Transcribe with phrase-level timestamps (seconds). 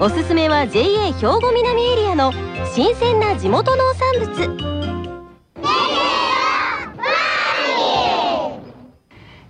[0.00, 2.32] おすすめは JA 兵庫南エリアの
[2.72, 4.72] 新鮮な地元農産物。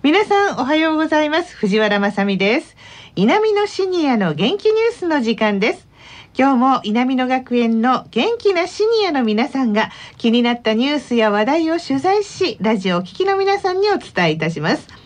[0.01, 1.55] 皆さんおはようございます。
[1.55, 2.75] 藤原まさです。
[3.15, 5.87] 南のシニアの元気ニュースの時間です。
[6.35, 15.02] 今日も南野学園の元気なシニアの皆さんが気になったニュースや話題を取材しラジオを聴きの皆さんにお伝えいたします。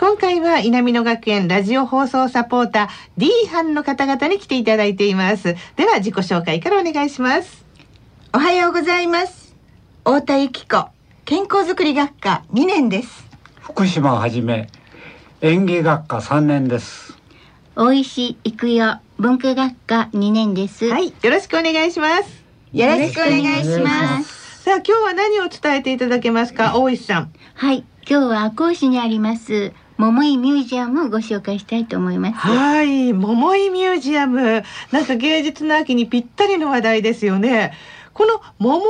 [0.00, 5.56] 今回は南野学園ラジオ放送サポーター D 班の方々に来ていただいています。
[5.76, 7.66] では自己紹介からお願いします。
[8.32, 9.54] おはようございます。
[10.02, 10.88] 太田由紀子
[11.26, 13.26] 健康づくり学科2年です。
[13.60, 14.68] 福島はじめ
[15.42, 17.18] 演技学科3年です。
[17.76, 20.86] 大石育代文化学科2年です。
[20.88, 22.42] はいよろしくお願いします。
[22.72, 24.62] よろしくお願いします。
[24.62, 27.32] さあ今日は何を伝えていただけますか大石さん。
[27.52, 32.34] はい、今日は赤穂市にあります桃井ミュージアムをご紹介したいと思います。
[32.34, 34.62] はい、桃井ミュージアム。
[34.92, 37.74] なんか芸術の秋にぴったりの話題ですよね。
[38.14, 38.80] この桃井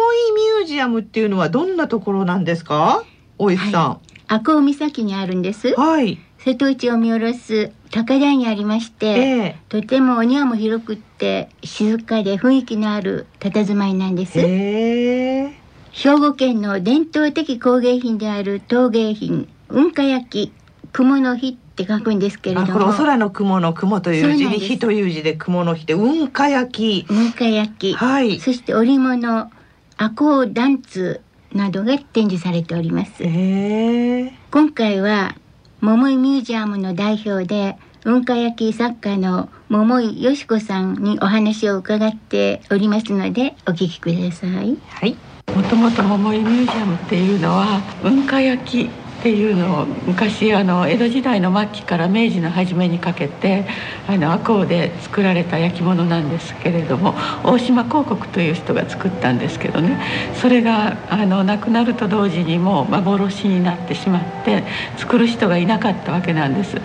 [0.61, 3.03] ミュージアムっていうのはどんなところなんですか？
[3.39, 5.75] 大石さ赤穂岬にあるんですん。。
[5.75, 6.21] はい。
[6.39, 14.39] 瀬戸内を見下ろす高台にありまして、ええとてもお庭も広くって静かで雰囲気のある佇まいなんです。
[14.39, 15.61] へえ。
[15.91, 20.53] 兵庫県の伝統的工芸品である陶芸品雲海焼
[20.93, 27.07] 雲の火って書くんですけれあ、どもこれお空の雲の雲という字にそうなんです火という字で雲の火で雲海焼き。
[27.07, 28.41] 雲海焼はい。
[28.41, 29.51] そして織物
[29.97, 31.21] 赤穂緞通
[31.53, 33.23] などが展示されております。
[33.23, 35.35] 今回は
[35.81, 45.17] 桃井ミュージアムの代表で雲海焼き作家の桃井よし子さんにお話を伺っておりますのでお聞きくださいはい。
[45.55, 53.67] もともと桃井ミュージアムっていうのは雲海焼きっていうのを昔あの江戸時代の末期から明治の初めにかけて
[54.09, 57.15] あの赤穂で作られた焼き物なんですけれども
[57.45, 60.01] 大島広告という人が作ったんですけどね
[60.41, 64.65] それがあの亡くなると同時にもう幻になってしまって
[64.97, 66.77] 作る人がいなかったわけなんです。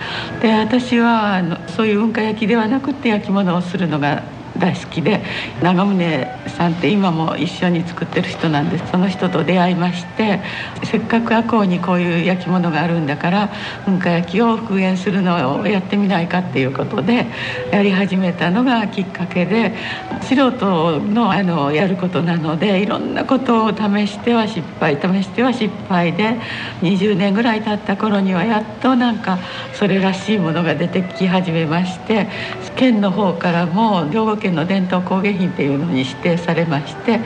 [0.42, 5.22] で私はあのそういう雲海焼きではなくて焼き物をするのが大好きで
[5.62, 8.90] 長宗さんって今も一緒に作ってる人なんです。
[8.90, 10.40] その人と出会いまして
[10.84, 13.50] せっかく赤穂にこういう焼き物があるんだから
[13.86, 17.26] 噴火焼きを復元するのをやってみないかっていうことで
[17.70, 19.74] やり始めたのがきっかけで
[20.22, 26.38] 素人のあのやることなのでいろんなことを試しては失敗試しては失敗で
[26.82, 29.38] 20年ぐらい経った頃にはやっとなんか
[29.74, 32.28] それらしいものが出てき始めまして
[32.76, 37.20] 県の方からも兵庫県の伝統工芸品っていうのに指定されまして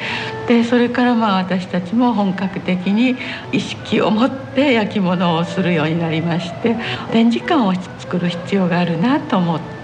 [0.48, 3.16] でそれからまあ私たちも本格的に
[3.52, 6.76] 意識を持って焼き物をするようになりまして
[7.12, 9.80] 展示館を作る必要があるなと思って。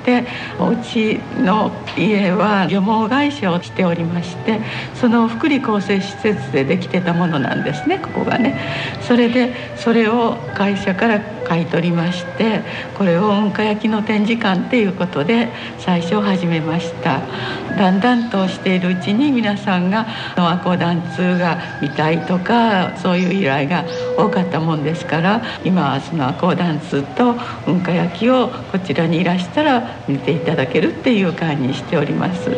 [0.61, 4.61] お家の家は漁網会社をしておりまして
[4.95, 8.57] その福利厚生施設でできてたものなんですねここがね
[9.03, 12.63] それでそれを会社から買い取りまして
[12.97, 15.49] これを雲海焼きの展示館っていうことで
[15.79, 17.23] 最初始めました。
[17.77, 23.85] だんだんとしているうちに皆さんが赤穂団通が見たいとかそういう依頼が
[24.17, 27.35] 多かったもんですから今はその赤穂団通と
[27.67, 32.51] 雲海焼きをこちらにいらしたら見ていただけるっていう会にしております。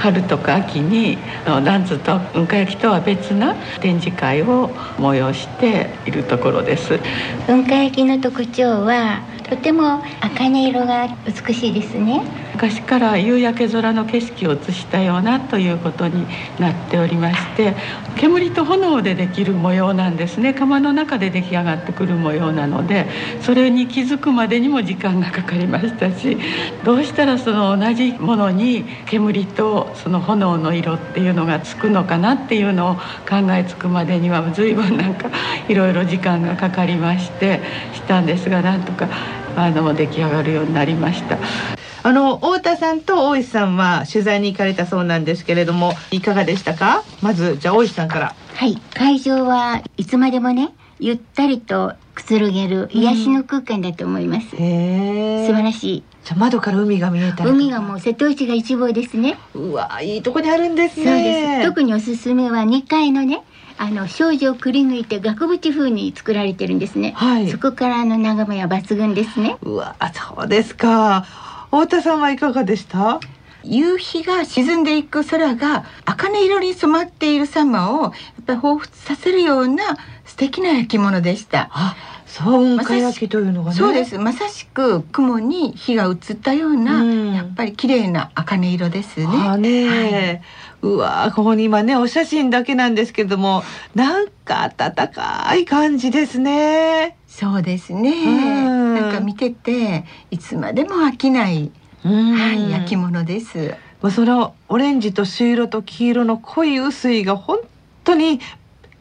[0.00, 6.98] 春とか秋にランズと雲海焼きとは別な展示会を催しているところです。
[7.46, 12.22] 雲海焼きの特徴はとても茜色が美しいですね。
[12.60, 16.26] 昔から夕焼け空の景色を映したようなということに
[16.58, 17.74] なっておりまして
[18.18, 23.06] 煙と炎でできる模様なんですね窯の中で出来上がってくる模様なので
[23.40, 26.36] それに気づくまでにも時間がかかりましたし
[26.84, 35.30] どうしたらその同じものに煙とその炎の色っていうのがつくのかなっていうのを考えつくまでには随分なんか
[35.66, 37.62] いろいろ時間がかかりまして
[37.94, 39.08] したんですがなんとか
[39.56, 41.79] あの出来上がるようになりました。
[42.02, 47.04] あの太田さんと大石さんは取材に行かれたそうなんですけれどもいかがでしたか？
[47.22, 48.34] まずじゃあ大石さんから。
[48.54, 48.76] はい。
[48.94, 55.46] 会場はいつまでもねゆったりとくつろげる癒しの空間だと思います、へえ。
[55.46, 56.04] 素晴らしい。
[56.24, 59.38] じゃあ窓から海が見えたり海がもう瀬戸内が一望ですね。
[59.54, 61.68] うわいいとこにあるんですそうねです。
[61.68, 63.42] 特におすすめは2階のね
[63.78, 67.50] あの少女をくり抜いて額縁風に作られてるんですね、はい。
[67.50, 69.56] そこからあの眺めは抜群ですね。
[69.62, 71.24] うわそうですか
[71.70, 73.20] 太田さんはいかがでした？
[73.62, 78.12] 夕日が沈んでいく空が茜色に染まっている様をやっ
[78.46, 81.68] ぱり彷彿させるような素敵な焼き物でした。
[81.72, 81.94] あ
[82.26, 83.76] そう雲海焼きというのがね。
[83.76, 84.16] そうです。
[84.18, 87.34] まさしく雲に火が映ったような、うん。
[87.34, 89.58] やっぱり綺麗な茜色ですね。
[89.58, 89.70] ね
[90.12, 90.42] え、
[90.82, 93.62] うわここに今ねお写真だけなんですけども
[93.94, 98.10] なんか温かい感じですねそうですね。
[98.10, 101.70] うんなんか見てていつまでも飽きない、
[102.04, 103.74] うんはい、焼き物です。
[104.02, 107.60] もうそのオレンジと朱色と黄色の濃い薄いが本
[108.04, 108.40] 当に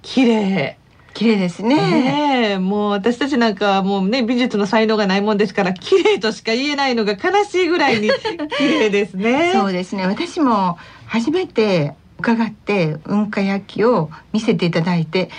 [0.02, 0.78] 綺麗
[1.14, 2.60] 綺麗ですね。
[2.60, 8.10] もう私たちなんかはもうね美術の才能がないもんですから綺麗としか言えないのが悲しいぐらいに
[8.58, 9.52] 綺麗ですね。
[9.58, 10.06] そうですね。
[10.06, 10.78] 私も
[11.10, 15.30] 初めて伺って雲海焼きを見せていただいて、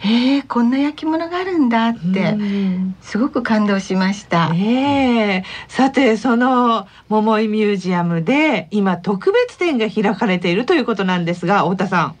[0.00, 4.50] えー、こんな焼き物があるんだって、うんすごく感動しました。
[4.50, 12.14] ねえさてその桃井ミュージアムで今特別展が開かれているということなんですが太田さ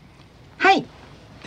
[0.58, 0.86] はい、ん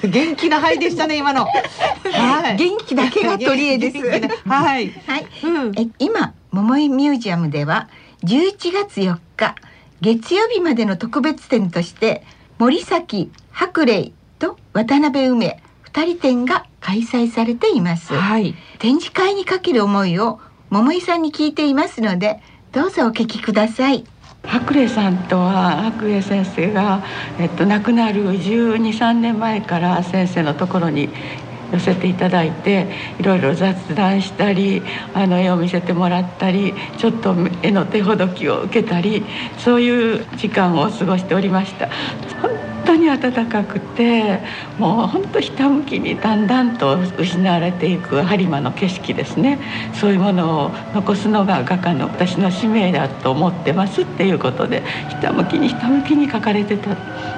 [0.03, 1.45] 元気なはいでしたね 今の。
[1.45, 4.47] はい元気だけが取り柄です。
[4.47, 4.93] はい。
[5.07, 5.27] はい。
[5.43, 7.89] うんえ今桃井ミュージアムでは
[8.23, 9.55] 11月4日
[10.01, 12.23] 月曜日までの特別展として
[12.57, 18.13] 森崎白麗と渡辺梅二人展が開催されています。
[18.13, 18.55] はい。
[18.77, 22.41] 展示会にかける思いを桃井さんに聞いていますので
[22.71, 24.05] どうぞお聞きください。
[24.45, 27.03] 白麗さんとは白麗先生が、
[27.39, 31.09] えっと、亡くなる123年前から先生のところに
[31.71, 32.87] 寄せていただいて
[33.19, 34.81] いろいろ雑談したり
[35.13, 39.23] あの絵を見せてもらったりちょっと絵の手ほどきを受けたり
[39.57, 41.89] そういう時間を過ごしておりました。
[42.41, 44.39] 本当に暖かくて
[44.79, 49.59] もう本当ひたむきにだんだんと失われていく播磨の景色ですね。
[49.93, 56.95] そういうものを残すのが画家の私の使命だと思ってますっていうことでひたむきにひたむきに描かれてた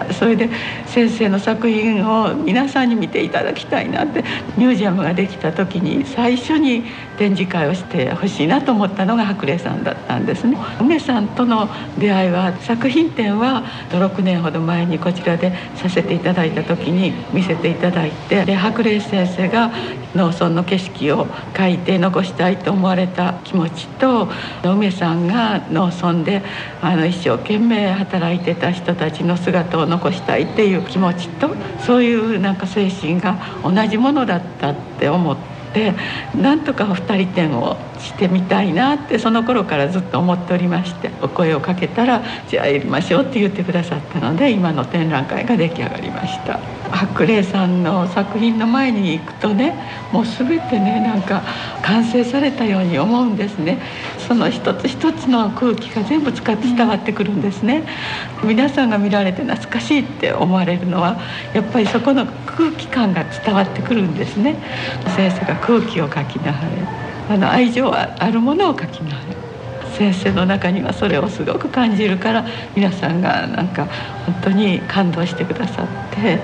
[0.13, 0.49] それで
[0.85, 4.23] 先生の作品を皆さんに見ていただきたいなって
[4.57, 6.83] ミュージアムができた時に最初に
[7.17, 10.57] 展示会をしてほしいなと思ったのが白麗さんだったんですね。
[10.79, 19.71] 梅さんとの出会いは作品展は6年ほど前にこちらでさせていただいた時に見せていただいてで白麗先生が
[20.15, 24.27] 農村の景色を描いて残したいと思われた気持ちと
[24.63, 26.41] 梅さんが農村で
[26.81, 31.49] あの一生懸命働いてた人たちの姿を残したいっていう気持ちと
[31.85, 35.51] そういうなんか精神が同じものだったって思って。
[36.35, 46.59] なんとか二人展をしてみたいなってその頃からずっと思っておりましてお声をかけたらじゃあやりましょうって言ってくださったので今の展覧会が出来上がりました。
[46.91, 49.75] 白麗さんの作品の前に行くとね
[50.11, 51.41] もう全てねなんか
[51.83, 53.79] 完成されたように思うんですね。
[54.27, 57.83] その一つ一つの空気が全部使って伝わってくるんですね。
[58.43, 61.19] 皆さんが見られて懐かしいって思われるのは
[61.53, 64.55] やっぱりそこの空気感が伝わってくるんですね。
[65.15, 67.10] 先生が空気を描きなはれ。
[67.31, 69.51] あの愛情はあるものを描きなさい
[69.97, 72.45] 先生の中にはそれをすごく感じるから
[72.75, 73.87] 皆さんがなんか
[74.25, 76.39] 本当に感動してくださって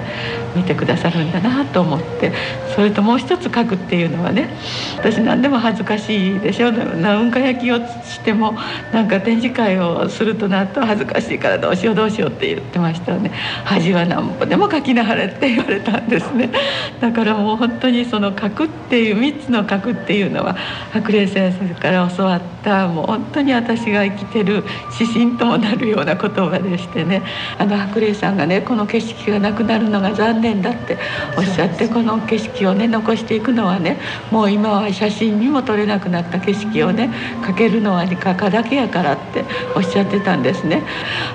[0.56, 2.32] 見てくださるんだなと思って
[2.76, 4.50] それともう一つ書くっていうのはね
[4.98, 6.72] 私何でも恥ずかしいでしょ。
[6.72, 7.80] なんか焼きを
[8.28, 8.52] しても
[8.92, 13.32] なんか展示会をするとなると恥ずかしいからどうしようどうしようって言ってましたらね。
[13.64, 16.50] 恥はなんぼでも書きなはれって言われたんですね。
[17.00, 20.58] だからもう本当にその書くっていう3つの書くっていうのは
[20.92, 24.66] 白麗先生から教わったもう本当に私が生きてる
[25.00, 27.22] 指針ともなるような言葉でしてね。
[27.58, 30.98] あの白麗さんがねこの景色がなくなるのが残念だって
[31.38, 33.98] おっしゃってこの景色をね残していくのはね
[34.32, 37.10] もう今は写真にも撮れなくなった景色をね
[37.44, 39.46] 描けるのは画家だけやからって
[39.76, 40.84] おっしゃってたんですね。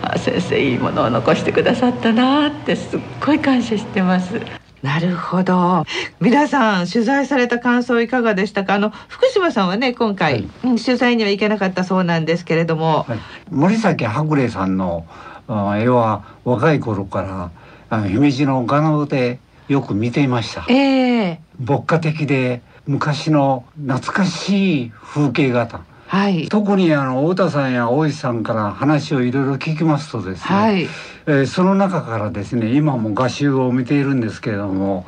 [0.03, 4.41] あ先生いいものを残してくださったなってすっごい感謝してます。
[4.83, 5.85] なるほど。
[6.21, 8.75] 皆さん取材された感想いかがでしたか？
[8.75, 10.49] あの福島さんはね今回、はい。
[10.65, 13.19] うん取材には行けなかったそうなんですけれども、はい、
[13.51, 15.07] 森崎白麗さんの
[15.47, 17.51] あ絵は若い頃から
[17.91, 20.65] あの姫路の画能でよく見ていました。
[20.69, 21.41] ええ。
[21.61, 25.69] 牧歌的で昔の懐かしい風景画
[26.13, 35.07] はい特にあの太田さんや大石さんから話をいろいろ聞きますとですね、はいえーその中からですね今も画集を見ているんですけれども、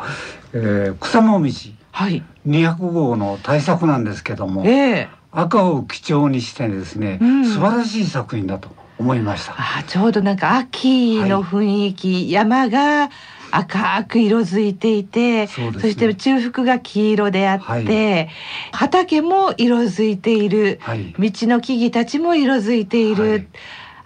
[0.54, 2.22] えー草もみじはい。
[2.48, 4.70] 200号の大作なんですけども、え
[5.00, 9.54] え赤を基調にしてですね、うん素晴らしい作品だと思いました。
[9.58, 13.10] あちょうどなんか秋の雰囲気、山が
[13.56, 15.80] 赤く色づいていてそね。
[15.90, 18.28] して中腹が黄色であって、
[18.72, 20.78] 畑も色づいている。
[20.82, 21.14] はい。
[21.18, 23.46] 道の木々たちも色づいている、はい。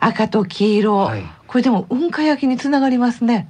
[0.01, 1.23] 赤と黄色、はい。
[1.47, 3.49] これでも雲海焼きにつながりますね。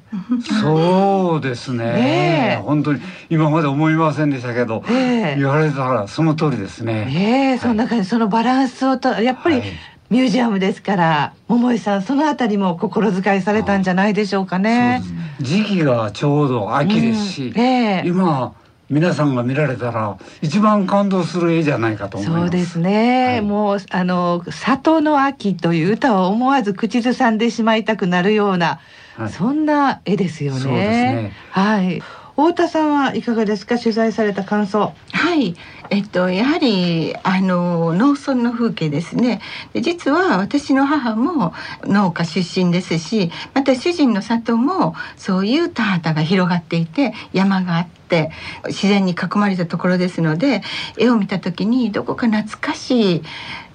[0.62, 1.84] そうですね。
[1.84, 2.62] ねえ。
[2.62, 5.36] 本当に今まで思いませんでしたけど、ええ。
[5.36, 7.08] 言われたらその通りですね。
[7.10, 9.64] ええその中にそのバランスをとやっぱりはい
[10.10, 15.02] ミュージアムですから桃井さんそのあたりも心遣いされたんじゃないでしょうかね。
[15.02, 15.12] そう
[15.42, 15.54] です。
[15.56, 17.60] 時期がちょうど秋ですし、うん。
[17.60, 18.08] ええ。
[18.08, 18.54] 今
[18.88, 22.40] 皆さんが見られたら一番感動する絵じゃないかと思います。
[22.40, 23.40] そうですね、はい。
[23.42, 28.80] もうあの「里の秋」という歌を思わず口ずさんでしまいたくなるような、
[29.18, 29.28] はい。
[29.28, 30.70] そんな絵ですよね。
[30.70, 31.32] ね。
[31.50, 32.02] はい。
[32.34, 33.78] 太田さんはいかがですか？
[33.78, 34.94] 取材された感想。
[35.38, 35.54] はい、
[35.90, 39.40] えっとやはりあの農村の風景ですね。
[39.72, 41.54] で実は私の母も
[41.84, 48.32] 農家出身ですし、また主人の里もそういう田畑が広がっていて山があって
[48.66, 50.62] 自然に囲まれたところですので、
[50.96, 53.22] 絵を見た時にどこか懐かしい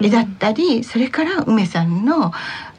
[0.00, 2.30] 絵だったり、それから梅さんの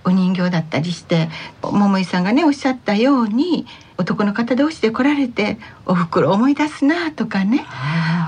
[0.04, 1.30] お人形だったりして
[1.64, 3.66] 桃井さんがねおっしゃったように
[3.98, 7.66] 男の方同士で来られてお袋思い出すなとかね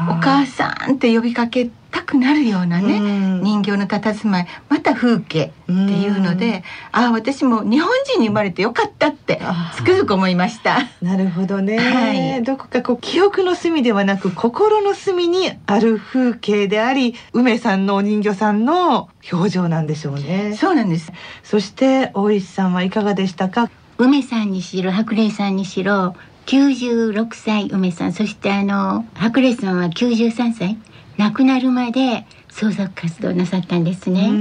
[0.10, 3.44] お母さんって呼びかけたくなるようなね、うん。
[3.44, 10.80] 人形の佇まいまた風景っていうので、ああ私も日本人に生まれてよかったってあつくづく思いました。
[11.02, 12.44] なるほどね、はい。
[12.44, 20.56] どこかこう記憶の隅ではなく心の隅にある風景であり梅さんのお人形さんの表情なんでしょうね。
[20.58, 21.12] そうなんです。
[21.44, 23.70] そして大石さんはいかがでしたか？
[23.98, 26.16] 梅さんにしろ白麗さんにしろ
[26.48, 28.14] 96歳梅さん。
[28.14, 30.78] そしてあの白麗さんは93歳。
[31.18, 34.34] 亡くなるまで創作活動なさったんですね、う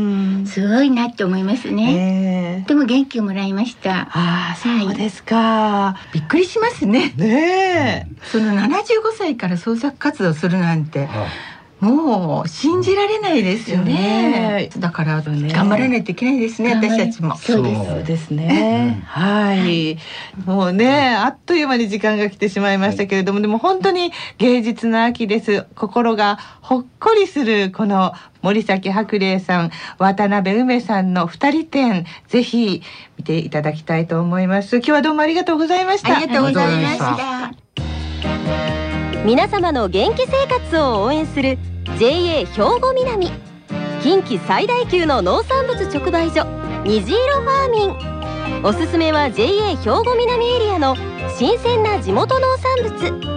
[0.43, 0.47] ん。
[0.47, 2.63] すごいなって思いますね、ねえ。
[2.63, 4.09] とても元気をもらいました。
[4.11, 7.15] ああそうですか、びっくりしますね。
[7.17, 8.17] ねえ。
[8.31, 8.77] その75
[9.17, 11.07] 歳から創作活動するなんて。
[11.07, 14.71] はいもう信じられないですよね。
[14.79, 17.37] だからね頑張らないといけないですね、はい私たちも。
[17.37, 19.03] そうですそうですね。
[19.07, 19.99] はい。
[20.47, 25.67] もうね、あっという間に時間が来てしまいましたけれども、でも本当に芸術の秋です。
[25.75, 32.83] 心がほっこりするこの森崎白麗さん、渡辺梅さんの二人展、ぜひ
[33.19, 34.77] 見ていただきたいと思います。
[34.77, 36.17] 今日はどうもありがとうございました。
[36.17, 37.66] ありがとうございましあた。
[39.27, 41.59] 皆様の元気生活を応援する
[41.99, 42.47] JA 兵
[42.81, 43.33] 庫南。
[44.01, 46.47] 近畿最大級の農産物直売所
[46.85, 48.65] 虹色ファーミン。
[48.65, 50.95] おすすめは JA 兵庫南エリアの
[51.37, 53.36] 新鮮な地元農産物。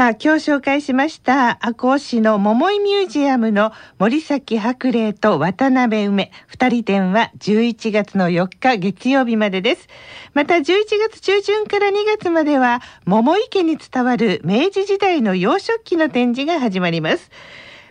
[0.00, 6.32] さあ今日紹介しました赤穂市の桃井ミュージアムの森崎白麗と渡辺梅。
[6.46, 9.88] 二人展は11月の4日月曜日までです。
[10.32, 10.64] また11
[11.10, 17.30] 月中旬から2月までは桃井家に伝わる明治時代の洋食器の展示が始まります。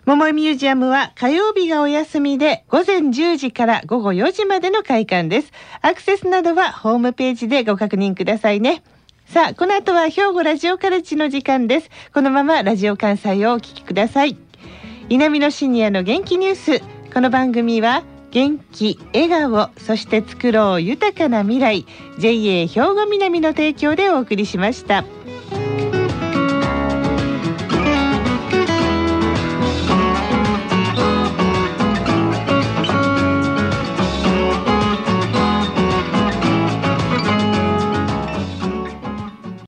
[0.07, 5.51] 桃井ミュージアムは火曜日がお休みで午前10時から午後4時までの開館です。
[5.83, 8.81] アクセスなどはホームページでご確認くださいね。
[9.29, 11.91] さあ、この後は兵庫ラジオカルチの時間です。
[12.15, 14.35] このままラジオ関西をお聞きください。
[15.07, 16.81] 稲美のシニアの元気ニュース。
[17.13, 21.85] この番組は元気、笑顔、そして作ろう豊かな未来。
[22.17, 25.05] JA 兵庫南の提供でお送りしました。